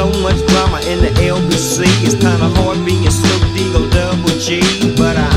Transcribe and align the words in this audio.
so 0.00 0.08
much 0.22 0.40
drama 0.48 0.80
in 0.88 0.98
the 1.04 1.12
LBC. 1.20 1.84
It's 2.00 2.14
kinda 2.14 2.48
hard 2.56 2.78
being 2.86 3.10
Snoop 3.10 3.42
D-O 3.54 3.80
double 3.92 4.36
G. 4.40 4.60
But 4.96 5.16
I 5.16 5.30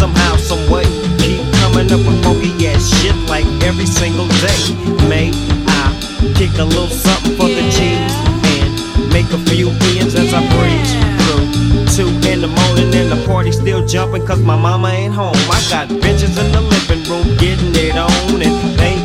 somehow, 0.00 0.36
someway 0.36 0.84
keep 1.20 1.44
coming 1.60 1.92
up 1.92 2.00
with 2.06 2.24
funky 2.24 2.52
ass 2.66 2.88
shit 2.96 3.16
like 3.28 3.46
every 3.68 3.84
single 3.84 4.28
day. 4.40 4.60
May 5.12 5.28
I 5.82 5.84
kick 6.38 6.52
a 6.56 6.64
little 6.64 6.88
something 6.88 7.36
for 7.36 7.48
yeah. 7.48 7.60
the 7.60 7.64
G's 7.76 8.14
and 8.56 8.72
make 9.12 9.28
a 9.38 9.40
few 9.50 9.68
ends 9.92 10.14
yeah. 10.14 10.24
as 10.24 10.32
I 10.32 10.40
breeze 10.54 10.92
through. 11.20 11.44
Two 11.96 12.08
in 12.30 12.40
the 12.40 12.48
morning 12.60 12.88
and 13.00 13.08
the 13.12 13.20
party 13.28 13.52
still 13.52 13.84
jumping 13.84 14.24
cause 14.26 14.40
my 14.40 14.56
mama 14.56 14.88
ain't 14.88 15.14
home. 15.14 15.40
I 15.56 15.60
got 15.68 15.88
bitches 15.88 16.34
in 16.42 16.48
the 16.56 16.62
living 16.72 17.02
room 17.10 17.26
getting 17.36 17.74
it 17.84 17.96
on 17.98 18.40
and 18.40 18.78
they 18.80 18.95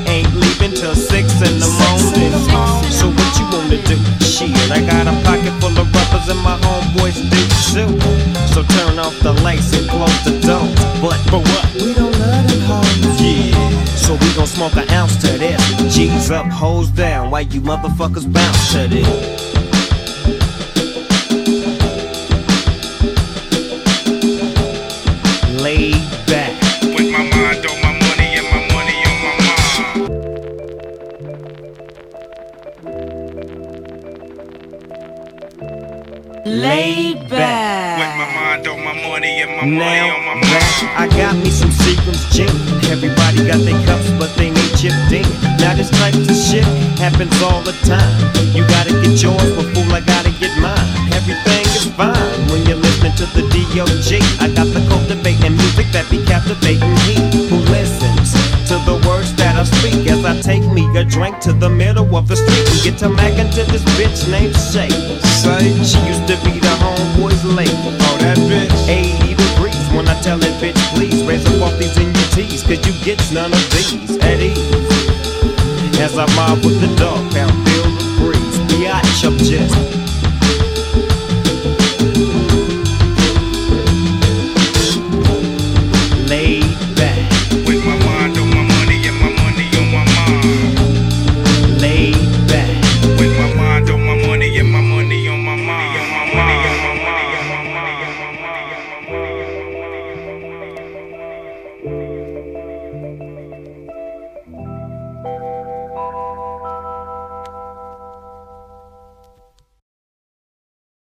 for 11.32 11.40
what? 11.40 11.74
We 11.76 11.93
don't 11.93 12.12
love 12.20 12.48
them 12.49 12.60
hoes. 12.62 13.21
Yeah. 13.21 13.85
So 13.85 14.13
we 14.13 14.35
gon' 14.35 14.48
smoke 14.48 14.76
an 14.76 14.90
ounce 14.90 15.15
to 15.21 15.37
this. 15.37 15.96
G's 15.96 16.29
up, 16.29 16.46
hoes 16.48 16.90
down. 16.90 17.32
Why 17.32 17.41
you 17.41 17.62
motherfuckers 17.62 18.32
bounce 18.32 18.74
to 18.74 18.87
this? 18.90 19.51
Laid 36.52 37.24
With 37.24 37.30
back. 37.30 37.96
my 38.20 38.27
mind 38.35 38.68
on 38.68 38.84
my 38.84 38.91
money 39.07 39.40
and 39.40 39.55
my 39.55 39.63
money 39.63 39.80
Now 39.80 40.20
on 40.20 40.26
my 40.26 40.35
mind. 40.35 40.99
I 40.99 41.08
got 41.08 41.38
me 41.40 41.49
some 41.49 41.71
Seagram's 41.71 42.27
gin. 42.35 42.52
Everybody 42.91 43.48
got 43.48 43.63
their 43.63 43.80
cups, 43.88 44.12
but 44.20 44.35
they 44.35 44.52
ain't 44.52 44.76
chipped 44.76 45.16
in. 45.16 45.24
Now 45.63 45.80
this 45.80 45.90
type 45.96 46.12
of 46.12 46.27
shit 46.35 46.68
happens 46.99 47.32
all 47.41 47.63
the 47.63 47.71
time. 47.88 48.12
You 48.52 48.68
gotta 48.68 48.91
get 48.99 49.16
yours, 49.24 49.48
but 49.55 49.63
fool, 49.71 49.96
I 49.96 50.04
gotta 50.04 50.32
get 50.43 50.52
mine. 50.60 50.84
Everything 51.16 51.63
is 51.71 51.88
fine 51.96 52.40
when 52.52 52.68
you're 52.68 52.84
listening 52.84 53.15
to 53.15 53.26
the 53.32 53.48
D.O.G. 53.48 54.20
I 54.43 54.52
got 54.52 54.68
the 54.76 54.84
cultivating 54.91 55.55
music 55.55 55.88
that 55.96 56.04
be 56.12 56.20
captivating 56.27 56.91
he 57.08 57.48
A 60.93 61.05
drink 61.05 61.39
to 61.39 61.53
the 61.53 61.70
middle 61.70 62.15
of 62.15 62.27
the 62.27 62.35
street 62.35 62.67
and 62.70 62.84
get 62.84 62.99
to 62.99 63.09
mackin' 63.09 63.49
to 63.51 63.63
this 63.71 63.81
bitch 63.97 64.29
named 64.29 64.53
Shay. 64.53 64.91
Say 65.41 65.73
she 65.81 65.97
used 66.06 66.28
to 66.28 66.35
be 66.44 66.59
the 66.59 66.75
homeboy's 66.78 67.44
lady. 67.45 67.72
Oh, 67.73 68.17
that 68.19 68.38
bitch. 68.38 68.69
80 68.88 69.34
degrees 69.34 69.88
when 69.96 70.07
I 70.07 70.19
tell 70.22 70.38
that 70.38 70.62
bitch, 70.62 70.78
please 70.94 71.24
raise 71.24 71.46
up 71.47 71.62
off 71.63 71.80
these 71.80 71.97
NUTs, 71.97 72.68
cause 72.68 72.85
you 72.85 72.94
get 73.03 73.18
none 73.31 73.51
of 73.51 73.72
these 73.72 74.18
at 74.19 74.41
ease. 74.41 74.59
As 75.97 76.18
I 76.18 76.25
mob 76.35 76.63
with 76.66 76.81
the 76.81 76.94
dog 76.97 77.31
pound, 77.31 77.50